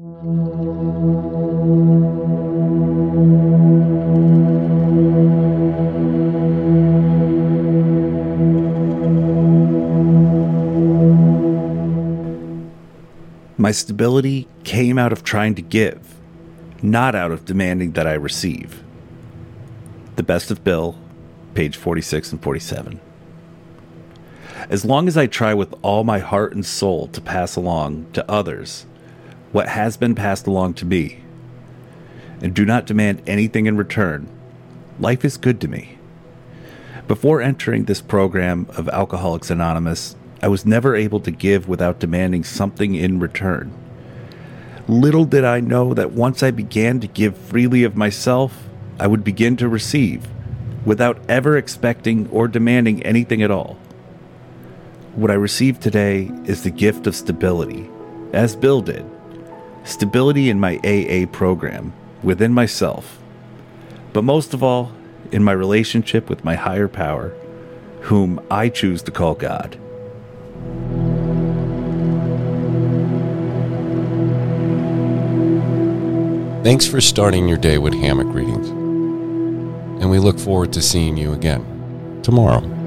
My 0.00 0.12
stability 13.72 14.46
came 14.62 14.98
out 14.98 15.12
of 15.12 15.24
trying 15.24 15.56
to 15.56 15.62
give, 15.62 16.14
not 16.80 17.16
out 17.16 17.32
of 17.32 17.44
demanding 17.44 17.90
that 17.92 18.06
I 18.06 18.12
receive. 18.12 18.84
The 20.14 20.22
Best 20.22 20.52
of 20.52 20.62
Bill, 20.62 20.96
page 21.54 21.76
46 21.76 22.30
and 22.30 22.40
47. 22.40 23.00
As 24.70 24.84
long 24.84 25.08
as 25.08 25.16
I 25.16 25.26
try 25.26 25.54
with 25.54 25.74
all 25.82 26.04
my 26.04 26.20
heart 26.20 26.52
and 26.52 26.64
soul 26.64 27.08
to 27.08 27.20
pass 27.20 27.56
along 27.56 28.12
to 28.12 28.30
others 28.30 28.86
what 29.52 29.68
has 29.68 29.96
been 29.96 30.14
passed 30.14 30.46
along 30.46 30.74
to 30.74 30.86
me, 30.86 31.20
and 32.40 32.54
do 32.54 32.64
not 32.64 32.86
demand 32.86 33.22
anything 33.26 33.66
in 33.66 33.76
return, 33.76 34.28
life 35.00 35.24
is 35.24 35.36
good 35.36 35.60
to 35.60 35.68
me. 35.68 35.98
Before 37.06 37.40
entering 37.40 37.84
this 37.84 38.02
program 38.02 38.66
of 38.76 38.88
Alcoholics 38.90 39.50
Anonymous, 39.50 40.14
I 40.42 40.48
was 40.48 40.66
never 40.66 40.94
able 40.94 41.20
to 41.20 41.30
give 41.30 41.68
without 41.68 41.98
demanding 41.98 42.44
something 42.44 42.94
in 42.94 43.18
return. 43.18 43.72
Little 44.86 45.24
did 45.24 45.44
I 45.44 45.60
know 45.60 45.94
that 45.94 46.12
once 46.12 46.42
I 46.42 46.50
began 46.50 47.00
to 47.00 47.06
give 47.06 47.36
freely 47.36 47.82
of 47.84 47.96
myself, 47.96 48.68
I 49.00 49.06
would 49.06 49.24
begin 49.24 49.56
to 49.56 49.68
receive 49.68 50.26
without 50.84 51.18
ever 51.28 51.56
expecting 51.56 52.28
or 52.30 52.48
demanding 52.48 53.02
anything 53.02 53.42
at 53.42 53.50
all. 53.50 53.78
What 55.14 55.30
I 55.30 55.34
receive 55.34 55.80
today 55.80 56.30
is 56.44 56.62
the 56.62 56.70
gift 56.70 57.06
of 57.06 57.16
stability, 57.16 57.88
as 58.32 58.54
Bill 58.54 58.80
did. 58.80 59.04
Stability 59.88 60.50
in 60.50 60.60
my 60.60 60.76
AA 60.84 61.24
program, 61.32 61.94
within 62.22 62.52
myself, 62.52 63.18
but 64.12 64.22
most 64.22 64.52
of 64.52 64.62
all, 64.62 64.92
in 65.32 65.42
my 65.42 65.52
relationship 65.52 66.28
with 66.28 66.44
my 66.44 66.56
higher 66.56 66.88
power, 66.88 67.30
whom 68.02 68.38
I 68.50 68.68
choose 68.68 69.00
to 69.04 69.10
call 69.10 69.34
God. 69.34 69.78
Thanks 76.62 76.86
for 76.86 77.00
starting 77.00 77.48
your 77.48 77.56
day 77.56 77.78
with 77.78 77.94
hammock 77.94 78.26
readings. 78.34 78.68
And 78.68 80.10
we 80.10 80.18
look 80.18 80.38
forward 80.38 80.70
to 80.74 80.82
seeing 80.82 81.16
you 81.16 81.32
again 81.32 82.20
tomorrow. 82.22 82.77